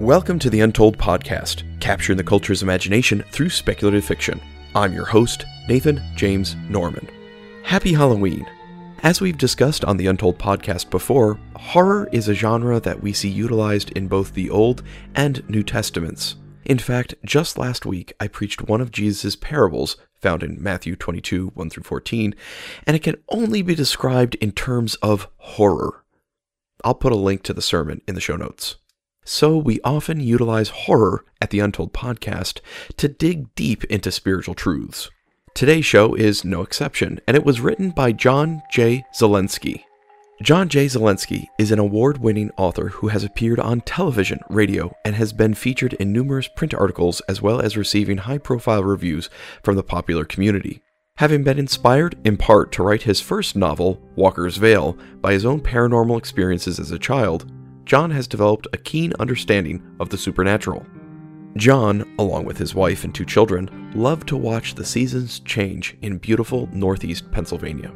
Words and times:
Welcome 0.00 0.38
to 0.40 0.50
the 0.50 0.60
Untold 0.60 0.98
Podcast, 0.98 1.64
capturing 1.80 2.16
the 2.16 2.22
culture's 2.22 2.62
imagination 2.62 3.24
through 3.30 3.50
speculative 3.50 4.04
fiction. 4.04 4.40
I'm 4.74 4.92
your 4.92 5.04
host, 5.04 5.44
Nathan 5.68 6.00
James 6.14 6.54
Norman. 6.68 7.08
Happy 7.64 7.92
Halloween! 7.92 8.46
As 9.02 9.20
we've 9.20 9.36
discussed 9.36 9.84
on 9.84 9.96
the 9.96 10.06
Untold 10.06 10.38
Podcast 10.38 10.90
before, 10.90 11.40
horror 11.56 12.08
is 12.12 12.28
a 12.28 12.34
genre 12.34 12.78
that 12.78 13.02
we 13.02 13.12
see 13.12 13.28
utilized 13.28 13.90
in 13.90 14.06
both 14.06 14.32
the 14.32 14.48
Old 14.48 14.84
and 15.16 15.42
New 15.50 15.64
Testaments. 15.64 16.36
In 16.64 16.78
fact, 16.78 17.16
just 17.24 17.58
last 17.58 17.84
week 17.84 18.12
I 18.20 18.28
preached 18.28 18.68
one 18.68 18.80
of 18.80 18.92
Jesus' 18.92 19.34
parables 19.34 19.96
found 20.14 20.44
in 20.44 20.62
Matthew 20.62 20.94
22 20.94 21.48
1 21.54 21.70
through 21.70 21.82
14, 21.82 22.36
and 22.86 22.94
it 22.94 23.02
can 23.02 23.16
only 23.30 23.60
be 23.60 23.74
described 23.74 24.36
in 24.36 24.52
terms 24.52 24.94
of 24.96 25.28
horror. 25.36 26.04
I'll 26.84 26.94
put 26.94 27.12
a 27.12 27.16
link 27.16 27.42
to 27.42 27.52
the 27.52 27.60
sermon 27.60 28.02
in 28.06 28.14
the 28.14 28.20
show 28.20 28.36
notes. 28.36 28.76
So 29.24 29.56
we 29.56 29.80
often 29.82 30.20
utilize 30.20 30.68
horror 30.68 31.24
at 31.40 31.50
the 31.50 31.58
Untold 31.58 31.92
podcast 31.92 32.60
to 32.98 33.08
dig 33.08 33.52
deep 33.56 33.82
into 33.84 34.12
spiritual 34.12 34.54
truths. 34.54 35.10
Today's 35.56 35.86
show 35.86 36.12
is 36.12 36.44
no 36.44 36.60
exception, 36.60 37.18
and 37.26 37.34
it 37.34 37.42
was 37.42 37.62
written 37.62 37.88
by 37.88 38.12
John 38.12 38.62
J. 38.70 39.06
Zelenski. 39.14 39.84
John 40.42 40.68
J. 40.68 40.84
Zelenski 40.84 41.46
is 41.58 41.72
an 41.72 41.78
award 41.78 42.18
winning 42.18 42.50
author 42.58 42.88
who 42.88 43.08
has 43.08 43.24
appeared 43.24 43.58
on 43.58 43.80
television, 43.80 44.40
radio, 44.50 44.94
and 45.02 45.16
has 45.16 45.32
been 45.32 45.54
featured 45.54 45.94
in 45.94 46.12
numerous 46.12 46.46
print 46.46 46.74
articles 46.74 47.22
as 47.22 47.40
well 47.40 47.58
as 47.58 47.74
receiving 47.74 48.18
high 48.18 48.36
profile 48.36 48.84
reviews 48.84 49.30
from 49.62 49.76
the 49.76 49.82
popular 49.82 50.26
community. 50.26 50.82
Having 51.16 51.44
been 51.44 51.58
inspired 51.58 52.18
in 52.22 52.36
part 52.36 52.70
to 52.72 52.82
write 52.82 53.04
his 53.04 53.22
first 53.22 53.56
novel, 53.56 53.98
Walker's 54.14 54.58
Vale, 54.58 54.98
by 55.22 55.32
his 55.32 55.46
own 55.46 55.62
paranormal 55.62 56.18
experiences 56.18 56.78
as 56.78 56.90
a 56.90 56.98
child, 56.98 57.50
John 57.86 58.10
has 58.10 58.28
developed 58.28 58.66
a 58.74 58.76
keen 58.76 59.14
understanding 59.18 59.82
of 60.00 60.10
the 60.10 60.18
supernatural. 60.18 60.84
John, 61.56 62.14
along 62.18 62.44
with 62.44 62.58
his 62.58 62.74
wife 62.74 63.04
and 63.04 63.14
two 63.14 63.24
children, 63.24 63.92
love 63.94 64.26
to 64.26 64.36
watch 64.36 64.74
the 64.74 64.84
seasons 64.84 65.40
change 65.40 65.96
in 66.02 66.18
beautiful 66.18 66.68
northeast 66.72 67.32
Pennsylvania. 67.32 67.90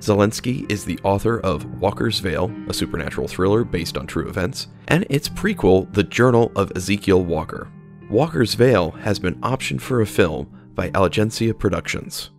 Zelenski 0.00 0.70
is 0.70 0.84
the 0.84 1.00
author 1.02 1.40
of 1.40 1.64
Walker's 1.80 2.20
Vale, 2.20 2.54
a 2.68 2.74
supernatural 2.74 3.26
thriller 3.26 3.64
based 3.64 3.96
on 3.96 4.06
true 4.06 4.28
events, 4.28 4.68
and 4.88 5.06
its 5.08 5.28
prequel, 5.28 5.92
The 5.92 6.04
Journal 6.04 6.52
of 6.56 6.72
Ezekiel 6.76 7.24
Walker. 7.24 7.68
Walker's 8.10 8.54
Vale 8.54 8.90
has 8.92 9.18
been 9.18 9.36
optioned 9.36 9.80
for 9.80 10.02
a 10.02 10.06
film 10.06 10.70
by 10.74 10.90
Allegencia 10.90 11.58
Productions. 11.58 12.30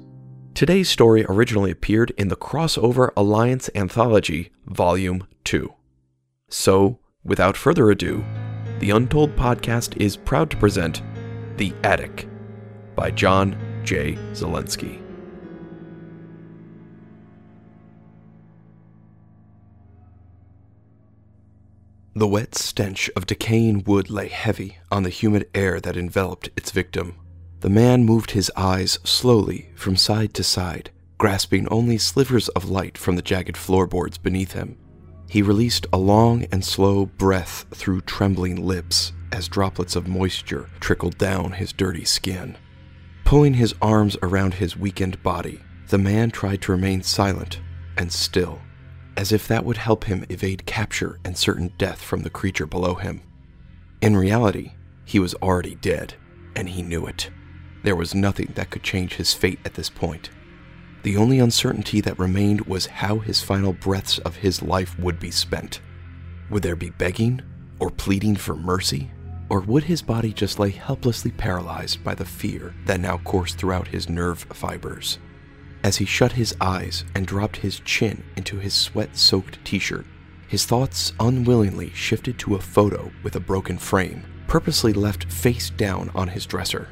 Today's 0.54 0.88
story 0.88 1.24
originally 1.28 1.70
appeared 1.70 2.10
in 2.18 2.28
the 2.28 2.36
Crossover 2.36 3.10
Alliance 3.16 3.70
Anthology, 3.74 4.50
Volume 4.66 5.26
2. 5.44 5.72
So, 6.48 6.98
without 7.24 7.56
further 7.56 7.90
ado, 7.90 8.24
the 8.78 8.90
Untold 8.90 9.34
Podcast 9.36 9.96
is 10.00 10.16
proud 10.16 10.50
to 10.50 10.56
present 10.56 11.02
The 11.56 11.72
Attic 11.84 12.28
by 12.94 13.10
John 13.10 13.56
J. 13.84 14.14
Zelenski. 14.32 15.00
The 22.14 22.28
wet 22.28 22.54
stench 22.54 23.08
of 23.16 23.24
decaying 23.24 23.84
wood 23.84 24.10
lay 24.10 24.28
heavy 24.28 24.76
on 24.90 25.02
the 25.02 25.08
humid 25.08 25.48
air 25.54 25.80
that 25.80 25.96
enveloped 25.96 26.50
its 26.58 26.70
victim. 26.70 27.14
The 27.60 27.70
man 27.70 28.04
moved 28.04 28.32
his 28.32 28.52
eyes 28.54 28.98
slowly 29.02 29.70
from 29.76 29.96
side 29.96 30.34
to 30.34 30.44
side, 30.44 30.90
grasping 31.16 31.66
only 31.68 31.96
slivers 31.96 32.50
of 32.50 32.68
light 32.68 32.98
from 32.98 33.16
the 33.16 33.22
jagged 33.22 33.56
floorboards 33.56 34.18
beneath 34.18 34.52
him. 34.52 34.76
He 35.30 35.40
released 35.40 35.86
a 35.90 35.96
long 35.96 36.44
and 36.52 36.62
slow 36.62 37.06
breath 37.06 37.64
through 37.70 38.02
trembling 38.02 38.62
lips 38.62 39.14
as 39.32 39.48
droplets 39.48 39.96
of 39.96 40.06
moisture 40.06 40.68
trickled 40.80 41.16
down 41.16 41.52
his 41.52 41.72
dirty 41.72 42.04
skin. 42.04 42.58
Pulling 43.24 43.54
his 43.54 43.74
arms 43.80 44.18
around 44.22 44.52
his 44.54 44.76
weakened 44.76 45.22
body, 45.22 45.62
the 45.88 45.96
man 45.96 46.30
tried 46.30 46.60
to 46.62 46.72
remain 46.72 47.02
silent 47.02 47.60
and 47.96 48.12
still 48.12 48.60
as 49.16 49.32
if 49.32 49.46
that 49.48 49.64
would 49.64 49.76
help 49.76 50.04
him 50.04 50.24
evade 50.28 50.66
capture 50.66 51.18
and 51.24 51.36
certain 51.36 51.72
death 51.78 52.00
from 52.02 52.22
the 52.22 52.30
creature 52.30 52.66
below 52.66 52.94
him. 52.94 53.22
In 54.00 54.16
reality, 54.16 54.72
he 55.04 55.18
was 55.18 55.34
already 55.36 55.74
dead, 55.76 56.14
and 56.56 56.68
he 56.68 56.82
knew 56.82 57.06
it. 57.06 57.30
There 57.82 57.96
was 57.96 58.14
nothing 58.14 58.52
that 58.54 58.70
could 58.70 58.82
change 58.82 59.14
his 59.14 59.34
fate 59.34 59.58
at 59.64 59.74
this 59.74 59.90
point. 59.90 60.30
The 61.02 61.16
only 61.16 61.40
uncertainty 61.40 62.00
that 62.02 62.18
remained 62.18 62.62
was 62.62 62.86
how 62.86 63.18
his 63.18 63.42
final 63.42 63.72
breaths 63.72 64.18
of 64.18 64.36
his 64.36 64.62
life 64.62 64.96
would 64.98 65.18
be 65.18 65.32
spent. 65.32 65.80
Would 66.50 66.62
there 66.62 66.76
be 66.76 66.90
begging 66.90 67.42
or 67.80 67.90
pleading 67.90 68.36
for 68.36 68.54
mercy? 68.54 69.10
Or 69.48 69.60
would 69.60 69.84
his 69.84 70.00
body 70.00 70.32
just 70.32 70.58
lay 70.58 70.70
helplessly 70.70 71.32
paralyzed 71.32 72.04
by 72.04 72.14
the 72.14 72.24
fear 72.24 72.74
that 72.86 73.00
now 73.00 73.18
coursed 73.18 73.58
throughout 73.58 73.88
his 73.88 74.08
nerve 74.08 74.46
fibers? 74.52 75.18
As 75.84 75.96
he 75.96 76.04
shut 76.04 76.32
his 76.32 76.54
eyes 76.60 77.04
and 77.14 77.26
dropped 77.26 77.56
his 77.56 77.80
chin 77.80 78.22
into 78.36 78.58
his 78.58 78.72
sweat 78.72 79.16
soaked 79.16 79.64
t 79.64 79.78
shirt, 79.78 80.06
his 80.46 80.64
thoughts 80.64 81.12
unwillingly 81.18 81.90
shifted 81.94 82.38
to 82.38 82.54
a 82.54 82.60
photo 82.60 83.10
with 83.22 83.34
a 83.34 83.40
broken 83.40 83.78
frame, 83.78 84.24
purposely 84.46 84.92
left 84.92 85.32
face 85.32 85.70
down 85.70 86.10
on 86.14 86.28
his 86.28 86.46
dresser. 86.46 86.88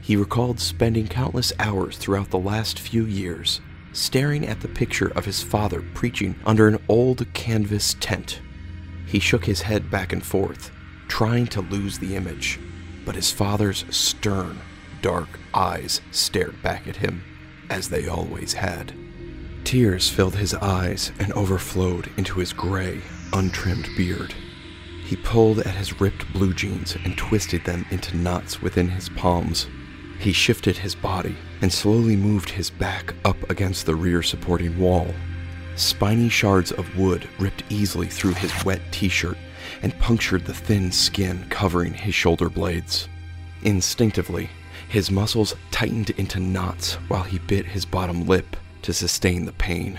He 0.00 0.16
recalled 0.16 0.58
spending 0.58 1.06
countless 1.06 1.52
hours 1.60 1.96
throughout 1.96 2.30
the 2.30 2.38
last 2.38 2.80
few 2.80 3.04
years 3.04 3.60
staring 3.92 4.46
at 4.46 4.60
the 4.60 4.68
picture 4.68 5.12
of 5.14 5.26
his 5.26 5.42
father 5.42 5.82
preaching 5.94 6.34
under 6.46 6.66
an 6.66 6.82
old 6.88 7.32
canvas 7.34 7.94
tent. 8.00 8.40
He 9.06 9.18
shook 9.18 9.44
his 9.44 9.62
head 9.62 9.90
back 9.90 10.12
and 10.12 10.24
forth, 10.24 10.70
trying 11.08 11.46
to 11.48 11.60
lose 11.60 11.98
the 11.98 12.16
image, 12.16 12.58
but 13.04 13.14
his 13.14 13.30
father's 13.30 13.84
stern, 13.94 14.58
dark 15.02 15.28
eyes 15.52 16.00
stared 16.10 16.62
back 16.62 16.88
at 16.88 16.96
him 16.96 17.22
as 17.72 17.88
they 17.88 18.06
always 18.06 18.52
had. 18.52 18.92
Tears 19.64 20.10
filled 20.10 20.36
his 20.36 20.54
eyes 20.54 21.10
and 21.18 21.32
overflowed 21.32 22.10
into 22.18 22.38
his 22.38 22.52
gray, 22.52 23.00
untrimmed 23.32 23.88
beard. 23.96 24.34
He 25.06 25.16
pulled 25.16 25.60
at 25.60 25.74
his 25.74 25.98
ripped 25.98 26.30
blue 26.34 26.52
jeans 26.52 26.96
and 27.04 27.16
twisted 27.16 27.64
them 27.64 27.86
into 27.90 28.16
knots 28.16 28.60
within 28.60 28.88
his 28.88 29.08
palms. 29.08 29.68
He 30.18 30.32
shifted 30.32 30.76
his 30.76 30.94
body 30.94 31.34
and 31.62 31.72
slowly 31.72 32.14
moved 32.14 32.50
his 32.50 32.68
back 32.68 33.14
up 33.24 33.50
against 33.50 33.86
the 33.86 33.94
rear 33.94 34.22
supporting 34.22 34.78
wall. 34.78 35.08
Spiny 35.74 36.28
shards 36.28 36.72
of 36.72 36.98
wood 36.98 37.26
ripped 37.38 37.64
easily 37.70 38.06
through 38.06 38.34
his 38.34 38.52
wet 38.66 38.82
t 38.90 39.08
shirt 39.08 39.38
and 39.80 39.98
punctured 39.98 40.44
the 40.44 40.54
thin 40.54 40.92
skin 40.92 41.46
covering 41.48 41.94
his 41.94 42.14
shoulder 42.14 42.50
blades. 42.50 43.08
Instinctively, 43.62 44.50
his 44.92 45.10
muscles 45.10 45.54
tightened 45.70 46.10
into 46.10 46.38
knots 46.38 46.96
while 47.08 47.22
he 47.22 47.38
bit 47.38 47.64
his 47.64 47.86
bottom 47.86 48.26
lip 48.26 48.58
to 48.82 48.92
sustain 48.92 49.46
the 49.46 49.52
pain. 49.52 49.98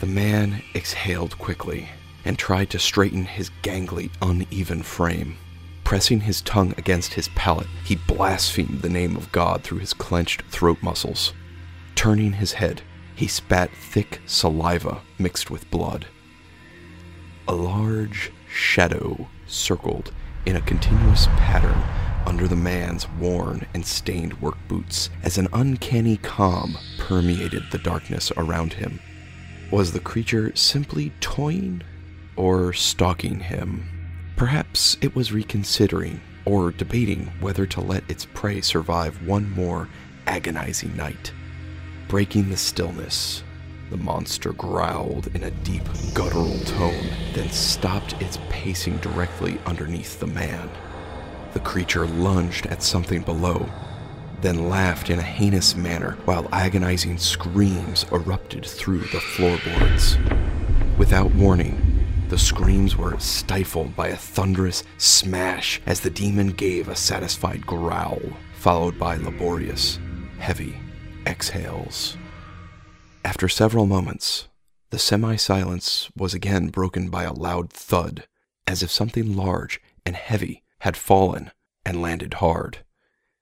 The 0.00 0.06
man 0.06 0.62
exhaled 0.74 1.38
quickly 1.38 1.88
and 2.22 2.38
tried 2.38 2.68
to 2.70 2.78
straighten 2.78 3.24
his 3.24 3.50
gangly, 3.62 4.10
uneven 4.20 4.82
frame. 4.82 5.38
Pressing 5.82 6.20
his 6.20 6.42
tongue 6.42 6.74
against 6.76 7.14
his 7.14 7.28
palate, 7.28 7.68
he 7.86 7.96
blasphemed 7.96 8.82
the 8.82 8.90
name 8.90 9.16
of 9.16 9.32
God 9.32 9.64
through 9.64 9.78
his 9.78 9.94
clenched 9.94 10.42
throat 10.42 10.82
muscles. 10.82 11.32
Turning 11.94 12.34
his 12.34 12.52
head, 12.52 12.82
he 13.16 13.26
spat 13.26 13.70
thick 13.74 14.20
saliva 14.26 15.00
mixed 15.18 15.50
with 15.50 15.70
blood. 15.70 16.06
A 17.48 17.54
large 17.54 18.30
shadow 18.46 19.28
circled 19.46 20.12
in 20.44 20.56
a 20.56 20.60
continuous 20.60 21.28
pattern 21.28 21.82
under 22.26 22.48
the 22.48 22.56
man's 22.56 23.08
worn 23.10 23.66
and 23.74 23.84
stained 23.84 24.40
work 24.40 24.56
boots 24.68 25.10
as 25.22 25.38
an 25.38 25.48
uncanny 25.52 26.16
calm 26.16 26.76
permeated 26.98 27.62
the 27.70 27.78
darkness 27.78 28.32
around 28.36 28.72
him. 28.74 29.00
Was 29.70 29.92
the 29.92 30.00
creature 30.00 30.54
simply 30.54 31.12
toying 31.20 31.82
or 32.36 32.72
stalking 32.72 33.40
him? 33.40 33.88
Perhaps 34.36 34.96
it 35.00 35.14
was 35.14 35.32
reconsidering 35.32 36.20
or 36.44 36.72
debating 36.72 37.26
whether 37.40 37.66
to 37.66 37.80
let 37.80 38.08
its 38.10 38.26
prey 38.34 38.60
survive 38.60 39.26
one 39.26 39.50
more 39.50 39.88
agonizing 40.26 40.96
night. 40.96 41.32
Breaking 42.08 42.50
the 42.50 42.56
stillness 42.56 43.42
The 43.90 43.96
monster 43.98 44.52
growled 44.52 45.28
in 45.34 45.44
a 45.44 45.50
deep, 45.50 45.84
guttural 46.14 46.58
tone, 46.60 47.06
then 47.34 47.50
stopped 47.50 48.20
its 48.22 48.38
pacing 48.48 48.96
directly 48.98 49.58
underneath 49.66 50.18
the 50.18 50.26
man. 50.26 50.70
The 51.52 51.60
creature 51.60 52.06
lunged 52.06 52.66
at 52.66 52.82
something 52.82 53.22
below, 53.22 53.68
then 54.40 54.68
laughed 54.68 55.10
in 55.10 55.18
a 55.18 55.22
heinous 55.22 55.76
manner 55.76 56.12
while 56.24 56.48
agonizing 56.52 57.18
screams 57.18 58.06
erupted 58.10 58.64
through 58.64 59.00
the 59.00 59.20
floorboards. 59.20 60.16
Without 60.96 61.34
warning, 61.34 62.02
the 62.28 62.38
screams 62.38 62.96
were 62.96 63.18
stifled 63.18 63.94
by 63.94 64.08
a 64.08 64.16
thunderous 64.16 64.82
smash 64.96 65.82
as 65.84 66.00
the 66.00 66.08
demon 66.08 66.48
gave 66.48 66.88
a 66.88 66.96
satisfied 66.96 67.66
growl, 67.66 68.22
followed 68.54 68.98
by 68.98 69.16
laborious, 69.16 69.98
heavy 70.38 70.74
exhales. 71.26 72.16
After 73.24 73.48
several 73.48 73.86
moments, 73.86 74.48
the 74.88 74.98
semi 74.98 75.36
silence 75.36 76.10
was 76.16 76.32
again 76.32 76.68
broken 76.68 77.10
by 77.10 77.24
a 77.24 77.32
loud 77.32 77.70
thud, 77.70 78.26
as 78.66 78.82
if 78.82 78.90
something 78.90 79.36
large 79.36 79.80
and 80.06 80.16
heavy 80.16 80.62
had 80.82 80.96
fallen 80.96 81.52
and 81.84 82.02
landed 82.02 82.34
hard. 82.34 82.78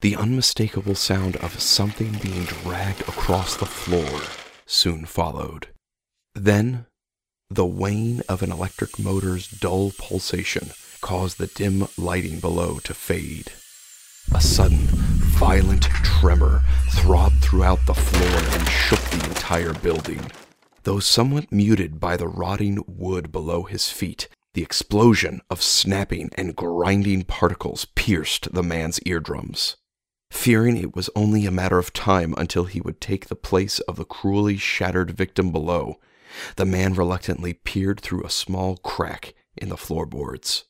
The 0.02 0.14
unmistakable 0.14 0.94
sound 0.94 1.36
of 1.36 1.58
something 1.58 2.12
being 2.22 2.44
dragged 2.44 3.00
across 3.00 3.56
the 3.56 3.64
floor 3.64 4.20
soon 4.66 5.06
followed. 5.06 5.68
Then, 6.34 6.84
the 7.48 7.64
wane 7.64 8.20
of 8.28 8.42
an 8.42 8.52
electric 8.52 8.98
motor's 8.98 9.48
dull 9.48 9.92
pulsation 9.96 10.72
caused 11.00 11.38
the 11.38 11.46
dim 11.46 11.88
lighting 11.96 12.40
below 12.40 12.78
to 12.80 12.92
fade. 12.92 13.52
A 14.34 14.40
sudden, 14.42 14.86
violent 15.40 15.84
tremor 16.04 16.62
throbbed 16.90 17.42
throughout 17.42 17.86
the 17.86 17.94
floor 17.94 18.58
and 18.58 18.68
shook 18.68 19.00
the 19.00 19.24
entire 19.24 19.72
building. 19.72 20.30
Though 20.82 21.00
somewhat 21.00 21.50
muted 21.50 21.98
by 21.98 22.18
the 22.18 22.28
rotting 22.28 22.84
wood 22.86 23.32
below 23.32 23.62
his 23.62 23.88
feet, 23.88 24.28
the 24.54 24.62
explosion 24.62 25.40
of 25.48 25.62
snapping 25.62 26.30
and 26.34 26.56
grinding 26.56 27.24
particles 27.24 27.84
pierced 27.94 28.52
the 28.52 28.62
man's 28.62 29.00
eardrums. 29.06 29.76
Fearing 30.30 30.76
it 30.76 30.94
was 30.94 31.10
only 31.16 31.46
a 31.46 31.50
matter 31.50 31.78
of 31.78 31.92
time 31.92 32.34
until 32.36 32.64
he 32.64 32.80
would 32.80 33.00
take 33.00 33.26
the 33.26 33.36
place 33.36 33.80
of 33.80 33.96
the 33.96 34.04
cruelly 34.04 34.56
shattered 34.56 35.10
victim 35.12 35.50
below, 35.52 35.98
the 36.56 36.64
man 36.64 36.94
reluctantly 36.94 37.54
peered 37.54 38.00
through 38.00 38.24
a 38.24 38.30
small 38.30 38.76
crack 38.76 39.34
in 39.56 39.68
the 39.68 39.76
floorboards. 39.76 40.64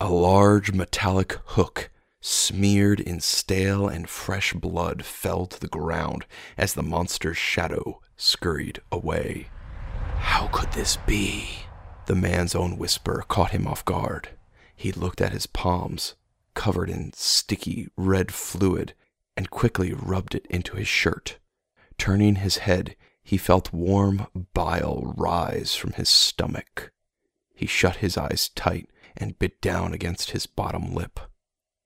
A 0.00 0.10
large 0.10 0.72
metallic 0.72 1.38
hook 1.44 1.90
smeared 2.20 3.00
in 3.00 3.20
stale 3.20 3.88
and 3.88 4.08
fresh 4.08 4.52
blood, 4.52 5.04
fell 5.04 5.46
to 5.46 5.58
the 5.58 5.68
ground 5.68 6.26
as 6.56 6.74
the 6.74 6.82
monster's 6.82 7.38
shadow 7.38 8.00
scurried 8.16 8.80
away. 8.92 9.48
How 10.18 10.48
could 10.48 10.72
this 10.72 10.96
be? 11.06 11.48
The 12.10 12.16
man's 12.16 12.56
own 12.56 12.76
whisper 12.76 13.24
caught 13.28 13.52
him 13.52 13.68
off 13.68 13.84
guard. 13.84 14.30
He 14.74 14.90
looked 14.90 15.20
at 15.20 15.32
his 15.32 15.46
palms, 15.46 16.16
covered 16.54 16.90
in 16.90 17.12
sticky 17.12 17.86
red 17.96 18.34
fluid, 18.34 18.94
and 19.36 19.48
quickly 19.48 19.92
rubbed 19.92 20.34
it 20.34 20.44
into 20.46 20.74
his 20.74 20.88
shirt. 20.88 21.38
Turning 21.98 22.34
his 22.34 22.56
head, 22.66 22.96
he 23.22 23.36
felt 23.36 23.72
warm 23.72 24.26
bile 24.54 25.14
rise 25.16 25.76
from 25.76 25.92
his 25.92 26.08
stomach. 26.08 26.90
He 27.54 27.66
shut 27.66 27.98
his 27.98 28.18
eyes 28.18 28.48
tight 28.56 28.90
and 29.16 29.38
bit 29.38 29.60
down 29.60 29.92
against 29.92 30.32
his 30.32 30.46
bottom 30.46 30.92
lip. 30.92 31.20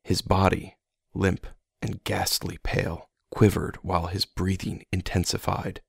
His 0.04 0.22
body, 0.22 0.78
limp 1.12 1.46
and 1.82 2.02
ghastly 2.02 2.58
pale, 2.62 3.10
quivered 3.30 3.76
while 3.82 4.06
his 4.06 4.24
breathing 4.24 4.86
intensified. 4.90 5.82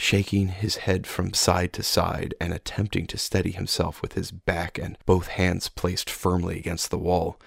Shaking 0.00 0.48
his 0.48 0.76
head 0.76 1.08
from 1.08 1.34
side 1.34 1.72
to 1.72 1.82
side 1.82 2.32
and 2.40 2.54
attempting 2.54 3.08
to 3.08 3.18
steady 3.18 3.50
himself 3.50 4.00
with 4.00 4.12
his 4.12 4.30
back 4.30 4.78
and 4.78 4.96
both 5.04 5.26
hands 5.26 5.68
placed 5.68 6.08
firmly 6.08 6.56
against 6.56 6.90
the 6.90 6.96
wall, 6.96 7.38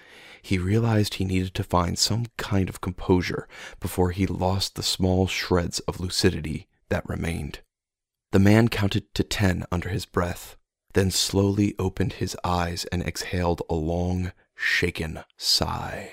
he 0.42 0.58
realized 0.58 1.14
he 1.14 1.24
needed 1.24 1.54
to 1.54 1.64
find 1.64 1.98
some 1.98 2.26
kind 2.36 2.68
of 2.68 2.82
composure 2.82 3.48
before 3.80 4.10
he 4.10 4.26
lost 4.26 4.74
the 4.74 4.82
small 4.82 5.26
shreds 5.26 5.80
of 5.80 5.98
lucidity 5.98 6.68
that 6.90 7.08
remained. 7.08 7.60
The 8.32 8.38
man 8.38 8.68
counted 8.68 9.12
to 9.14 9.24
ten 9.24 9.64
under 9.72 9.88
his 9.88 10.04
breath, 10.04 10.56
then 10.92 11.10
slowly 11.10 11.74
opened 11.78 12.14
his 12.14 12.36
eyes 12.44 12.84
and 12.92 13.02
exhaled 13.02 13.62
a 13.70 13.74
long, 13.74 14.32
shaken 14.54 15.24
sigh. 15.38 16.10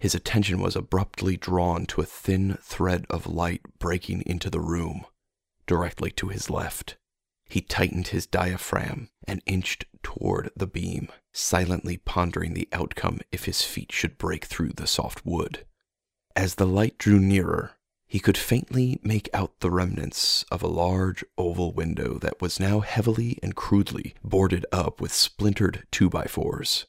His 0.00 0.16
attention 0.16 0.60
was 0.60 0.74
abruptly 0.74 1.36
drawn 1.36 1.86
to 1.86 2.00
a 2.00 2.06
thin 2.06 2.58
thread 2.60 3.06
of 3.08 3.28
light 3.28 3.62
breaking 3.78 4.24
into 4.26 4.50
the 4.50 4.60
room, 4.60 5.06
directly 5.66 6.10
to 6.12 6.28
his 6.28 6.50
left. 6.50 6.96
He 7.48 7.60
tightened 7.60 8.08
his 8.08 8.26
diaphragm 8.26 9.10
and 9.26 9.42
inched 9.46 9.84
toward 10.02 10.50
the 10.56 10.66
beam, 10.66 11.08
silently 11.32 11.96
pondering 11.96 12.54
the 12.54 12.68
outcome 12.72 13.20
if 13.30 13.44
his 13.44 13.62
feet 13.62 13.92
should 13.92 14.18
break 14.18 14.44
through 14.46 14.72
the 14.76 14.86
soft 14.86 15.24
wood. 15.24 15.64
As 16.34 16.56
the 16.56 16.66
light 16.66 16.98
drew 16.98 17.20
nearer, 17.20 17.72
he 18.06 18.20
could 18.20 18.36
faintly 18.36 19.00
make 19.02 19.28
out 19.32 19.60
the 19.60 19.70
remnants 19.70 20.44
of 20.50 20.62
a 20.62 20.68
large 20.68 21.24
oval 21.36 21.72
window 21.72 22.18
that 22.18 22.40
was 22.40 22.60
now 22.60 22.80
heavily 22.80 23.38
and 23.42 23.56
crudely 23.56 24.14
boarded 24.22 24.66
up 24.72 25.00
with 25.00 25.12
splintered 25.12 25.86
two 25.90 26.08
by 26.08 26.24
fours. 26.24 26.86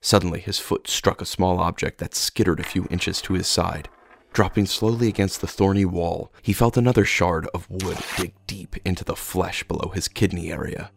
Suddenly, 0.00 0.40
his 0.40 0.58
foot 0.58 0.88
struck 0.88 1.20
a 1.20 1.26
small 1.26 1.60
object 1.60 1.98
that 1.98 2.14
skittered 2.14 2.60
a 2.60 2.64
few 2.64 2.86
inches 2.90 3.22
to 3.22 3.34
his 3.34 3.46
side. 3.46 3.88
Dropping 4.32 4.64
slowly 4.64 5.08
against 5.08 5.42
the 5.42 5.46
thorny 5.46 5.84
wall, 5.84 6.32
he 6.40 6.54
felt 6.54 6.78
another 6.78 7.04
shard 7.04 7.46
of 7.52 7.68
wood 7.68 7.98
dig 8.16 8.32
deep 8.46 8.76
into 8.84 9.04
the 9.04 9.14
flesh 9.14 9.62
below 9.64 9.90
his 9.90 10.08
kidney 10.08 10.50
area. 10.50 10.90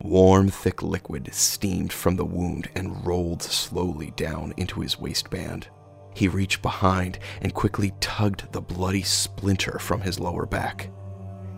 Warm, 0.00 0.48
thick 0.48 0.80
liquid 0.80 1.28
steamed 1.34 1.92
from 1.92 2.14
the 2.14 2.24
wound 2.24 2.70
and 2.76 3.04
rolled 3.04 3.42
slowly 3.42 4.12
down 4.12 4.54
into 4.56 4.80
his 4.80 4.96
waistband. 4.96 5.66
He 6.14 6.28
reached 6.28 6.62
behind 6.62 7.18
and 7.42 7.52
quickly 7.52 7.92
tugged 7.98 8.52
the 8.52 8.60
bloody 8.60 9.02
splinter 9.02 9.80
from 9.80 10.00
his 10.00 10.20
lower 10.20 10.46
back. 10.46 10.88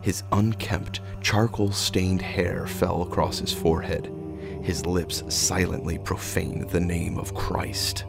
His 0.00 0.22
unkempt, 0.32 1.00
charcoal 1.20 1.70
stained 1.70 2.22
hair 2.22 2.66
fell 2.66 3.02
across 3.02 3.38
his 3.38 3.52
forehead, 3.52 4.10
his 4.62 4.86
lips 4.86 5.22
silently 5.28 5.98
profaned 5.98 6.70
the 6.70 6.80
name 6.80 7.18
of 7.18 7.34
Christ. 7.34 8.06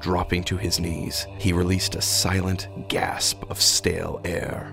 Dropping 0.00 0.44
to 0.44 0.56
his 0.56 0.78
knees, 0.78 1.26
he 1.38 1.52
released 1.52 1.96
a 1.96 2.00
silent 2.00 2.68
gasp 2.88 3.42
of 3.50 3.60
stale 3.60 4.20
air. 4.24 4.72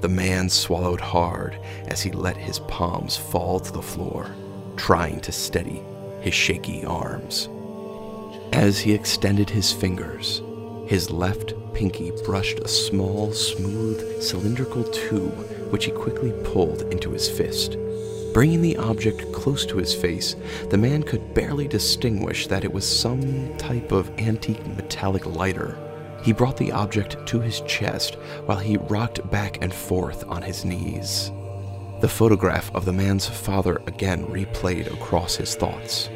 The 0.00 0.08
man 0.08 0.48
swallowed 0.48 1.00
hard 1.00 1.58
as 1.86 2.02
he 2.02 2.10
let 2.10 2.36
his 2.36 2.58
palms 2.60 3.16
fall 3.16 3.60
to 3.60 3.72
the 3.72 3.82
floor, 3.82 4.34
trying 4.76 5.20
to 5.20 5.32
steady 5.32 5.82
his 6.20 6.34
shaky 6.34 6.84
arms. 6.84 7.48
As 8.52 8.78
he 8.78 8.94
extended 8.94 9.50
his 9.50 9.72
fingers, 9.72 10.40
his 10.86 11.10
left 11.10 11.54
pinky 11.74 12.12
brushed 12.24 12.60
a 12.60 12.68
small, 12.68 13.32
smooth, 13.32 14.22
cylindrical 14.22 14.84
tube 14.84 15.70
which 15.70 15.84
he 15.84 15.90
quickly 15.90 16.32
pulled 16.44 16.82
into 16.92 17.10
his 17.10 17.28
fist. 17.28 17.76
Bringing 18.34 18.62
the 18.62 18.76
object 18.78 19.32
close 19.32 19.64
to 19.66 19.76
his 19.76 19.94
face, 19.94 20.34
the 20.68 20.76
man 20.76 21.04
could 21.04 21.34
barely 21.34 21.68
distinguish 21.68 22.48
that 22.48 22.64
it 22.64 22.72
was 22.72 22.84
some 22.84 23.56
type 23.58 23.92
of 23.92 24.10
antique 24.18 24.66
metallic 24.66 25.24
lighter. 25.24 25.78
He 26.20 26.32
brought 26.32 26.56
the 26.56 26.72
object 26.72 27.24
to 27.26 27.38
his 27.38 27.60
chest 27.60 28.16
while 28.46 28.58
he 28.58 28.76
rocked 28.76 29.30
back 29.30 29.62
and 29.62 29.72
forth 29.72 30.24
on 30.26 30.42
his 30.42 30.64
knees. 30.64 31.30
The 32.00 32.08
photograph 32.08 32.74
of 32.74 32.84
the 32.84 32.92
man's 32.92 33.28
father 33.28 33.80
again 33.86 34.26
replayed 34.26 34.92
across 34.92 35.36
his 35.36 35.54
thoughts. 35.54 36.10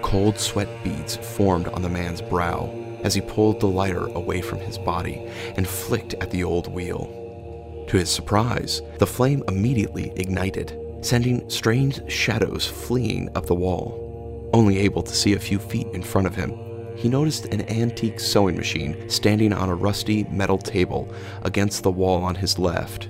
Cold 0.00 0.38
sweat 0.38 0.70
beads 0.82 1.16
formed 1.16 1.68
on 1.68 1.82
the 1.82 1.90
man's 1.90 2.22
brow 2.22 2.74
as 3.04 3.12
he 3.14 3.20
pulled 3.20 3.60
the 3.60 3.66
lighter 3.66 4.06
away 4.06 4.40
from 4.40 4.60
his 4.60 4.78
body 4.78 5.22
and 5.54 5.68
flicked 5.68 6.14
at 6.14 6.30
the 6.30 6.44
old 6.44 6.66
wheel. 6.72 7.84
To 7.88 7.98
his 7.98 8.08
surprise, 8.08 8.80
the 8.98 9.06
flame 9.06 9.44
immediately 9.46 10.14
ignited 10.16 10.87
sending 11.00 11.48
strange 11.48 12.00
shadows 12.10 12.66
fleeing 12.66 13.28
up 13.34 13.46
the 13.46 13.54
wall. 13.54 14.50
Only 14.52 14.78
able 14.78 15.02
to 15.02 15.14
see 15.14 15.34
a 15.34 15.38
few 15.38 15.58
feet 15.58 15.86
in 15.88 16.02
front 16.02 16.26
of 16.26 16.34
him, 16.34 16.58
he 16.96 17.08
noticed 17.08 17.46
an 17.46 17.68
antique 17.70 18.18
sewing 18.18 18.56
machine 18.56 19.08
standing 19.08 19.52
on 19.52 19.68
a 19.68 19.74
rusty 19.74 20.24
metal 20.24 20.58
table 20.58 21.12
against 21.42 21.82
the 21.82 21.92
wall 21.92 22.22
on 22.24 22.34
his 22.34 22.58
left. 22.58 23.08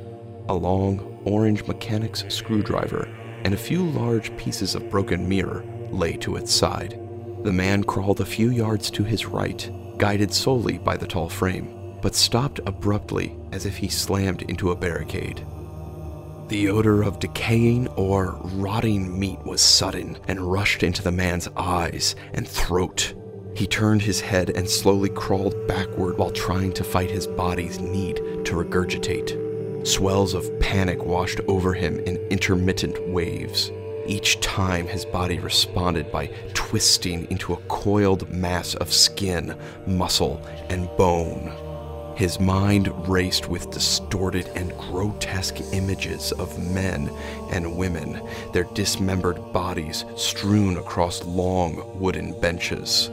A 0.48 0.54
long, 0.54 1.20
orange 1.24 1.66
mechanic's 1.66 2.24
screwdriver 2.28 3.08
and 3.44 3.54
a 3.54 3.58
few 3.58 3.82
large 3.82 4.36
pieces 4.36 4.74
of 4.74 4.90
broken 4.90 5.28
mirror 5.28 5.64
lay 5.90 6.16
to 6.18 6.36
its 6.36 6.52
side. 6.52 7.00
The 7.44 7.52
man 7.52 7.84
crawled 7.84 8.20
a 8.20 8.26
few 8.26 8.50
yards 8.50 8.90
to 8.90 9.04
his 9.04 9.24
right, 9.24 9.70
guided 9.96 10.34
solely 10.34 10.76
by 10.78 10.96
the 10.96 11.06
tall 11.06 11.28
frame, 11.28 11.96
but 12.02 12.14
stopped 12.14 12.60
abruptly 12.66 13.36
as 13.52 13.64
if 13.64 13.76
he 13.78 13.88
slammed 13.88 14.42
into 14.42 14.70
a 14.70 14.76
barricade. 14.76 15.46
The 16.48 16.70
odor 16.70 17.02
of 17.02 17.18
decaying 17.18 17.88
or 17.88 18.38
rotting 18.42 19.20
meat 19.20 19.38
was 19.44 19.60
sudden 19.60 20.16
and 20.28 20.40
rushed 20.40 20.82
into 20.82 21.02
the 21.02 21.12
man's 21.12 21.46
eyes 21.58 22.16
and 22.32 22.48
throat. 22.48 23.12
He 23.54 23.66
turned 23.66 24.00
his 24.00 24.22
head 24.22 24.48
and 24.56 24.66
slowly 24.66 25.10
crawled 25.10 25.66
backward 25.68 26.16
while 26.16 26.30
trying 26.30 26.72
to 26.72 26.84
fight 26.84 27.10
his 27.10 27.26
body's 27.26 27.80
need 27.80 28.16
to 28.46 28.54
regurgitate. 28.54 29.86
Swells 29.86 30.32
of 30.32 30.58
panic 30.58 31.04
washed 31.04 31.40
over 31.48 31.74
him 31.74 31.98
in 32.00 32.16
intermittent 32.28 32.98
waves. 33.10 33.70
Each 34.06 34.40
time 34.40 34.86
his 34.86 35.04
body 35.04 35.40
responded 35.40 36.10
by 36.10 36.28
twisting 36.54 37.30
into 37.30 37.52
a 37.52 37.62
coiled 37.68 38.26
mass 38.30 38.74
of 38.76 38.90
skin, 38.90 39.54
muscle, 39.86 40.40
and 40.70 40.88
bone. 40.96 41.52
His 42.18 42.40
mind 42.40 42.90
raced 43.08 43.48
with 43.48 43.70
distorted 43.70 44.48
and 44.56 44.76
grotesque 44.76 45.60
images 45.72 46.32
of 46.32 46.58
men 46.72 47.08
and 47.52 47.76
women, 47.76 48.20
their 48.52 48.64
dismembered 48.74 49.52
bodies 49.52 50.04
strewn 50.16 50.78
across 50.78 51.24
long 51.24 51.80
wooden 51.96 52.32
benches. 52.40 53.08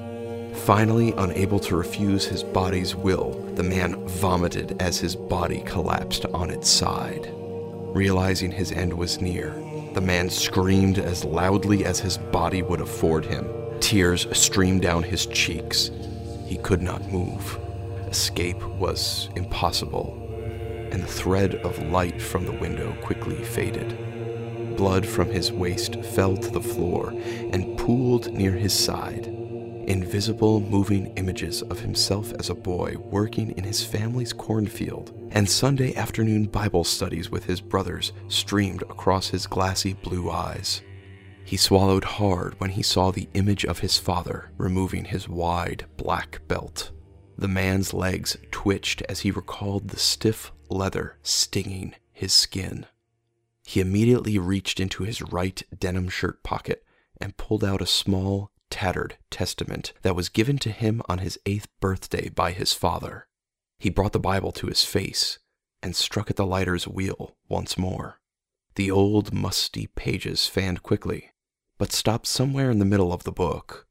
Finally, 0.66 1.14
unable 1.20 1.60
to 1.60 1.76
refuse 1.78 2.26
his 2.26 2.42
body's 2.42 2.96
will, 2.96 3.34
the 3.54 3.62
man 3.62 4.04
vomited 4.08 4.76
as 4.82 4.98
his 4.98 5.16
body 5.16 5.62
collapsed 5.68 6.26
on 6.34 6.50
its 6.50 6.68
side. 6.68 7.30
Realizing 7.32 8.50
his 8.50 8.72
end 8.72 8.92
was 8.92 9.22
near, 9.22 9.52
the 9.94 10.02
man 10.02 10.32
screamed 10.32 10.98
as 10.98 11.24
loudly 11.24 11.86
as 11.86 12.00
his 12.00 12.18
body 12.18 12.64
would 12.64 12.82
afford 12.82 13.24
him. 13.24 13.48
Tears 13.80 14.26
streamed 14.36 14.82
down 14.82 15.04
his 15.04 15.28
cheeks. 15.28 15.92
He 16.48 16.58
could 16.58 16.82
not 16.82 17.12
move. 17.12 17.60
Escape 18.16 18.64
was 18.80 19.28
impossible, 19.36 20.18
and 20.90 21.04
the 21.04 21.06
thread 21.06 21.56
of 21.56 21.84
light 21.92 22.22
from 22.22 22.46
the 22.46 22.52
window 22.54 22.96
quickly 23.02 23.44
faded. 23.44 24.78
Blood 24.78 25.06
from 25.06 25.30
his 25.30 25.52
waist 25.52 25.98
fell 25.98 26.38
to 26.38 26.50
the 26.50 26.62
floor 26.62 27.10
and 27.52 27.78
pooled 27.78 28.32
near 28.32 28.54
his 28.54 28.72
side. 28.72 29.28
Invisible 29.28 30.62
moving 30.62 31.08
images 31.18 31.62
of 31.64 31.82
himself 31.82 32.32
as 32.40 32.50
a 32.50 32.56
boy 32.56 32.96
working 32.98 33.52
in 33.58 33.66
his 33.66 33.84
family's 33.84 34.32
cornfield 34.32 35.12
and 35.32 35.50
Sunday 35.50 35.94
afternoon 35.96 36.46
Bible 36.46 36.86
studies 36.86 37.30
with 37.30 37.44
his 37.44 37.60
brothers 37.60 38.14
streamed 38.30 38.84
across 38.84 39.28
his 39.28 39.46
glassy 39.46 39.92
blue 39.92 40.32
eyes. 40.32 40.82
He 41.44 41.58
swallowed 41.58 42.06
hard 42.06 42.56
when 42.60 42.70
he 42.70 42.82
saw 42.82 43.12
the 43.12 43.28
image 43.34 43.66
of 43.66 43.80
his 43.80 43.98
father 43.98 44.52
removing 44.58 45.04
his 45.04 45.28
wide 45.28 45.86
black 45.98 46.40
belt. 46.48 46.92
The 47.38 47.48
man's 47.48 47.94
legs 47.94 48.38
twitched 48.52 49.02
as 49.04 49.22
he 49.22 49.32
recalled 49.32 49.90
the 49.90 50.00
stiff 50.00 50.52
leather 50.70 51.18
stinging 51.22 51.96
his 52.12 52.34
skin. 52.34 52.86
He 53.66 53.82
immediately 53.82 54.38
reached 54.38 54.80
into 54.80 55.04
his 55.04 55.22
right 55.22 55.62
denim 55.78 56.10
shirt 56.10 56.44
pocket 56.44 56.86
and 57.20 57.38
pulled 57.38 57.64
out 57.64 57.82
a 57.82 57.88
small, 57.88 58.52
tattered 58.70 59.18
testament 59.30 59.94
that 60.02 60.16
was 60.16 60.30
given 60.30 60.58
to 60.60 60.70
him 60.70 61.02
on 61.08 61.20
his 61.20 61.40
eighth 61.46 61.68
birthday 61.80 62.30
by 62.30 62.52
his 62.52 62.74
father. 62.74 63.28
He 63.80 63.90
brought 63.90 64.14
the 64.14 64.20
Bible 64.20 64.52
to 64.54 64.68
his 64.68 64.84
face 64.84 65.40
and 65.82 65.96
struck 65.96 66.30
at 66.30 66.36
the 66.36 66.46
lighter's 66.46 66.88
wheel 66.88 67.36
once 67.48 67.78
more. 67.78 68.20
The 68.76 68.92
old, 68.92 69.34
musty 69.34 69.88
pages 69.88 70.48
fanned 70.48 70.84
quickly, 70.84 71.32
but 71.78 71.92
stopped 71.92 72.28
somewhere 72.28 72.72
in 72.72 72.80
the 72.80 72.86
middle 72.86 73.14
of 73.14 73.24
the 73.24 73.32
book. 73.32 73.88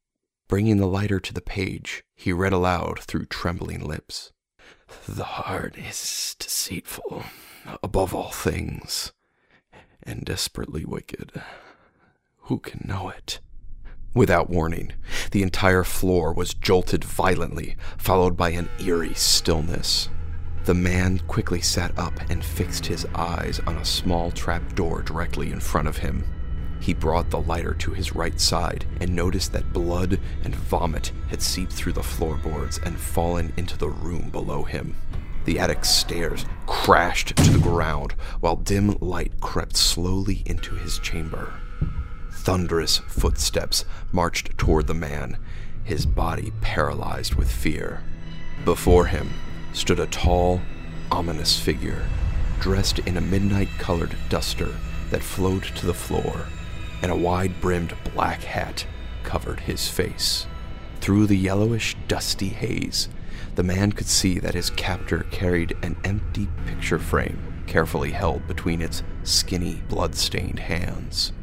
Bringing 0.47 0.77
the 0.77 0.87
lighter 0.87 1.21
to 1.21 1.33
the 1.33 1.41
page, 1.41 2.05
he 2.15 2.33
read 2.33 2.53
aloud 2.53 3.01
through 3.01 3.27
trembling 3.27 3.85
lips. 3.85 4.33
The 5.09 5.25
heart 5.25 5.77
is 5.79 6.37
deceitful 6.39 7.25
above 7.83 8.15
all 8.15 8.31
things, 8.31 9.13
and 10.03 10.25
desperately 10.25 10.85
wicked. 10.85 11.33
Who 12.43 12.59
can 12.59 12.83
know 12.87 13.09
it? 13.09 13.41
Without 14.15 14.51
warning, 14.51 14.93
the 15.31 15.43
entire 15.43 15.83
floor 15.83 16.33
was 16.33 16.55
jolted 16.55 17.03
violently, 17.05 17.77
followed 17.97 18.37
by 18.37 18.51
an 18.51 18.69
eerie 18.79 19.15
stillness. 19.15 20.11
The 20.65 20.75
man 20.75 21.19
quickly 21.27 21.61
sat 21.63 21.99
up 21.99 22.13
and 22.31 22.45
fixed 22.45 22.87
his 22.87 23.07
eyes 23.15 23.61
on 23.67 23.77
a 23.77 23.85
small 23.85 24.31
trap 24.31 24.75
door 24.75 25.03
directly 25.03 25.51
in 25.51 25.61
front 25.61 25.89
of 25.89 25.97
him. 25.97 26.25
He 26.81 26.93
brought 26.93 27.31
the 27.31 27.41
lighter 27.41 27.73
to 27.75 27.93
his 27.93 28.15
right 28.15 28.39
side 28.39 28.85
and 29.01 29.15
noticed 29.15 29.53
that 29.53 29.73
blood 29.73 30.21
and 30.43 30.55
vomit 30.55 31.13
had 31.29 31.41
seeped 31.41 31.73
through 31.73 31.95
the 31.95 32.03
floorboards 32.03 32.79
and 32.85 32.99
fallen 32.99 33.55
into 33.57 33.79
the 33.79 33.89
room 33.89 34.29
below 34.29 34.65
him. 34.65 34.95
The 35.47 35.59
attic 35.59 35.85
stairs 35.85 36.45
crashed 36.67 37.37
to 37.37 37.51
the 37.51 37.59
ground 37.59 38.13
while 38.41 38.57
dim 38.57 38.97
light 39.01 39.41
crept 39.41 39.77
slowly 39.77 40.43
into 40.47 40.75
his 40.75 40.99
chamber. 40.99 41.55
Thunderous 42.31 42.99
footsteps 42.99 43.85
marched 44.13 44.57
toward 44.59 44.87
the 44.87 44.95
man, 44.95 45.39
his 45.85 46.05
body 46.05 46.53
paralyzed 46.61 47.35
with 47.35 47.51
fear. 47.51 48.03
Before 48.65 49.07
him 49.07 49.31
stood 49.73 50.01
a 50.01 50.07
tall, 50.07 50.61
ominous 51.11 51.59
figure, 51.59 52.07
dressed 52.61 52.99
in 53.01 53.17
a 53.17 53.23
midnight 53.23 53.69
colored 53.79 54.17
duster 54.29 54.75
that 55.11 55.23
flowed 55.23 55.63
to 55.63 55.87
the 55.87 55.95
floor 55.95 56.47
and 57.05 57.13
a 57.13 57.17
wide 57.17 57.61
brimmed 57.61 57.95
black 58.15 58.43
hat 58.45 58.87
covered 59.25 59.61
his 59.61 59.91
face. 59.91 60.47
Through 61.03 61.27
the 61.27 61.37
yellowish, 61.37 61.95
dusty 62.09 62.49
haze, 62.49 63.11
the 63.57 63.63
man 63.63 63.93
could 63.93 64.07
see 64.07 64.39
that 64.39 64.55
his 64.55 64.71
captor 64.71 65.27
carried 65.31 65.77
an 65.83 65.99
empty 66.03 66.49
picture 66.65 66.99
frame 66.99 67.63
carefully 67.67 68.13
held 68.13 68.47
between 68.49 68.81
its 68.81 69.03
skinny, 69.23 69.83
blood-stained 69.91 70.59
hands. 70.59 71.35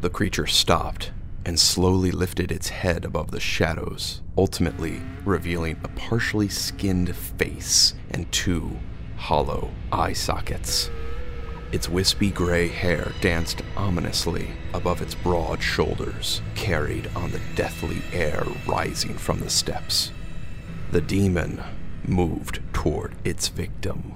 The 0.00 0.10
creature 0.10 0.48
stopped 0.48 1.12
and 1.44 1.60
slowly 1.60 2.10
lifted 2.10 2.50
its 2.50 2.70
head 2.70 3.04
above 3.04 3.30
the 3.30 3.38
shadows, 3.38 4.20
ultimately 4.36 5.00
revealing 5.24 5.78
a 5.84 5.88
partially 5.90 6.48
skinned 6.48 7.14
face 7.14 7.94
and 8.10 8.30
two 8.32 8.80
hollow 9.16 9.70
eye 9.92 10.12
sockets. 10.12 10.90
Its 11.72 11.88
wispy 11.88 12.30
gray 12.30 12.68
hair 12.68 13.12
danced 13.20 13.62
ominously 13.76 14.50
above 14.72 15.02
its 15.02 15.14
broad 15.14 15.62
shoulders, 15.62 16.40
carried 16.54 17.10
on 17.16 17.30
the 17.30 17.40
deathly 17.54 18.02
air 18.12 18.44
rising 18.66 19.14
from 19.14 19.40
the 19.40 19.50
steps. 19.50 20.12
The 20.92 21.00
demon 21.00 21.62
moved 22.06 22.60
toward 22.72 23.14
its 23.24 23.48
victim. 23.48 24.14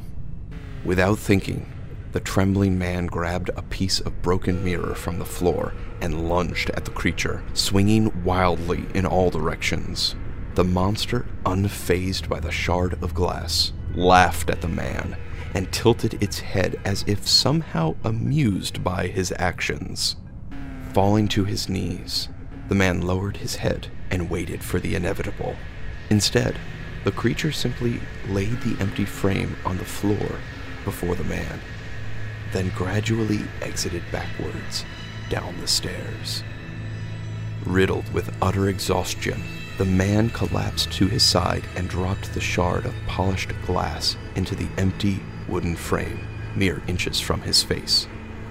Without 0.85 1.19
thinking, 1.19 1.67
the 2.13 2.21
trembling 2.21 2.79
man 2.79 3.07
grabbed 3.07 3.51
a 3.51 3.63
piece 3.63 4.01
of 4.01 4.23
broken 4.23 4.65
mirror 4.65 4.95
from 4.95 5.19
the 5.19 5.25
floor 5.25 5.75
and 6.01 6.29
lunged 6.29 6.71
at 6.71 6.85
the 6.85 6.91
creature, 6.91 7.43
swinging 7.53 8.25
wildly 8.25 8.87
in 8.95 9.05
all 9.05 9.31
directions. 9.31 10.15
The 10.55 10.65
monster, 10.65 11.27
unfazed 11.45 12.29
by 12.29 12.41
the 12.41 12.51
shard 12.51 13.03
of 13.03 13.15
glass, 13.15 13.73
laughed 13.95 14.49
at 14.49 14.61
the 14.61 14.69
man 14.69 15.17
and 15.55 15.71
tilted 15.73 16.23
its 16.23 16.41
head 16.41 16.81
as 16.85 17.05
if 17.07 17.27
somehow 17.27 17.95
amused 18.05 18.83
by 18.85 19.07
his 19.07 19.33
actions. 19.39 20.17
Falling 20.93 21.29
to 21.29 21.45
his 21.45 21.69
knees, 21.69 22.29
the 22.69 22.75
man 22.75 23.01
lowered 23.01 23.39
his 23.39 23.57
head 23.57 23.89
and 24.11 24.31
waited 24.31 24.63
for 24.63 24.79
the 24.79 24.95
inevitable. 24.95 25.57
Instead, 26.11 26.57
the 27.05 27.13
creature 27.13 27.53
simply 27.53 28.01
laid 28.29 28.61
the 28.61 28.81
empty 28.81 29.05
frame 29.05 29.57
on 29.65 29.79
the 29.79 29.85
floor 29.85 30.39
before 30.85 31.15
the 31.15 31.25
man, 31.25 31.61
then 32.53 32.71
gradually 32.75 33.41
exited 33.63 34.03
backwards 34.11 34.85
down 35.29 35.59
the 35.61 35.67
stairs. 35.67 36.43
Riddled 37.65 38.13
with 38.13 38.35
utter 38.41 38.69
exhaustion, 38.69 39.43
the 39.77 39.85
man 39.85 40.31
collapsed 40.31 40.91
to 40.93 41.07
his 41.07 41.23
side 41.23 41.65
and 41.77 41.89
dropped 41.89 42.33
the 42.35 42.41
shard 42.41 42.85
of 42.85 42.95
polished 43.07 43.53
glass 43.65 44.17
into 44.35 44.55
the 44.55 44.69
empty 44.77 45.21
wooden 45.49 45.77
frame 45.77 46.21
mere 46.55 46.83
inches 46.87 47.21
from 47.21 47.41
his 47.43 47.63
face. 47.63 48.07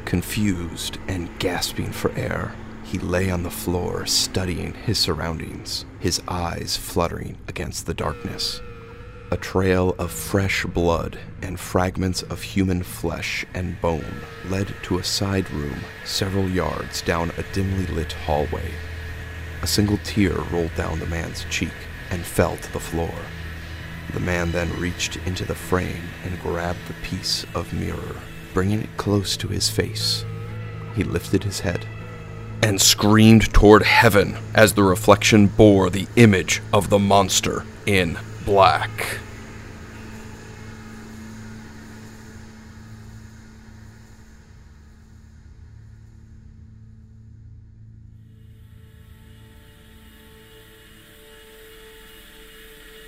Confused 0.05 0.97
and 1.07 1.29
gasping 1.39 1.91
for 1.91 2.11
air, 2.17 2.55
he 2.83 2.97
lay 2.99 3.29
on 3.29 3.43
the 3.43 3.51
floor 3.51 4.05
studying 4.05 4.73
his 4.73 4.97
surroundings, 4.97 5.85
his 5.99 6.21
eyes 6.27 6.77
fluttering 6.77 7.37
against 7.47 7.85
the 7.85 7.93
darkness. 7.93 8.61
A 9.29 9.35
trail 9.35 9.93
of 9.99 10.09
fresh 10.09 10.65
blood 10.65 11.19
and 11.41 11.59
fragments 11.59 12.21
of 12.23 12.41
human 12.41 12.81
flesh 12.81 13.45
and 13.53 13.79
bone 13.81 14.21
led 14.47 14.73
to 14.83 14.99
a 14.99 15.03
side 15.03 15.51
room 15.51 15.81
several 16.05 16.47
yards 16.47 17.01
down 17.01 17.31
a 17.37 17.43
dimly 17.53 17.87
lit 17.87 18.13
hallway. 18.13 18.71
A 19.61 19.67
single 19.67 19.99
tear 20.05 20.37
rolled 20.51 20.73
down 20.75 20.99
the 20.99 21.07
man's 21.07 21.43
cheek 21.49 21.73
and 22.09 22.25
fell 22.25 22.55
to 22.55 22.71
the 22.71 22.79
floor. 22.79 23.13
The 24.13 24.19
man 24.19 24.51
then 24.51 24.79
reached 24.79 25.17
into 25.25 25.45
the 25.45 25.55
frame 25.55 26.03
and 26.23 26.39
grabbed 26.39 26.87
the 26.87 26.93
piece 27.07 27.45
of 27.53 27.73
mirror, 27.73 28.15
bringing 28.53 28.81
it 28.81 28.97
close 28.97 29.35
to 29.37 29.47
his 29.47 29.69
face. 29.69 30.25
He 30.95 31.03
lifted 31.03 31.43
his 31.43 31.59
head 31.59 31.85
and 32.61 32.81
screamed 32.81 33.53
toward 33.53 33.83
heaven 33.83 34.37
as 34.55 34.73
the 34.73 34.83
reflection 34.83 35.47
bore 35.47 35.89
the 35.89 36.07
image 36.15 36.61
of 36.73 36.89
the 36.89 36.99
monster 36.99 37.65
in 37.85 38.17
black. 38.45 39.19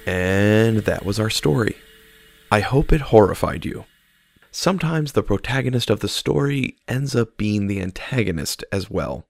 And 0.10 0.80
that 0.80 1.06
was 1.06 1.20
our 1.20 1.30
story. 1.30 1.76
I 2.52 2.62
hope 2.62 2.92
it 2.92 3.02
horrified 3.14 3.64
you. 3.64 3.86
sometimes 4.52 5.12
the 5.12 5.22
protagonist 5.22 5.92
of 5.92 6.00
the 6.00 6.08
story 6.08 6.76
ends 6.88 7.16
up 7.16 7.38
being 7.38 7.68
the 7.68 7.80
antagonist 7.80 8.64
as 8.72 8.90
well. 8.90 9.28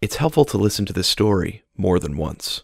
It's 0.00 0.14
helpful 0.22 0.44
to 0.44 0.56
listen 0.56 0.86
to 0.86 0.92
this 0.92 1.08
story 1.08 1.64
more 1.76 1.98
than 1.98 2.16
once. 2.16 2.62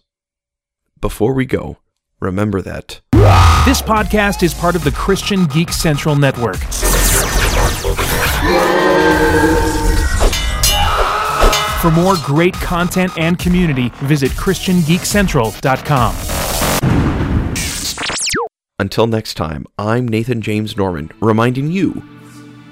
Before 1.01 1.33
we 1.35 1.47
go, 1.47 1.79
remember 2.21 2.63
that 2.63 3.01
This 3.65 3.83
podcast 3.83 4.45
is 4.45 4.55
part 4.55 4.77
of 4.77 4.85
the 4.85 4.93
Christian 4.93 5.47
Geek 5.47 5.73
Central 5.73 6.15
Network. 6.15 6.59
For 11.83 11.91
more 11.91 12.15
great 12.25 12.55
content 12.55 13.13
and 13.19 13.37
community, 13.39 13.89
visit 14.05 14.31
ChristianGeekCentral.com. 14.33 16.38
until 18.79 19.07
next 19.07 19.35
time, 19.35 19.67
I'm 19.77 20.07
Nathan 20.07 20.41
James 20.41 20.77
Norman, 20.77 21.11
reminding 21.21 21.71
you 21.71 22.03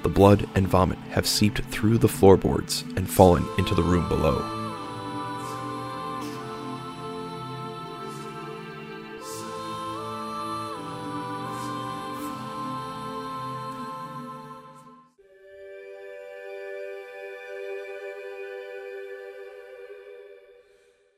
the 0.02 0.08
blood 0.08 0.48
and 0.54 0.68
vomit 0.68 0.98
have 1.10 1.26
seeped 1.26 1.64
through 1.64 1.98
the 1.98 2.08
floorboards 2.08 2.82
and 2.96 3.10
fallen 3.10 3.44
into 3.58 3.74
the 3.74 3.82
room 3.82 4.08
below. 4.08 4.55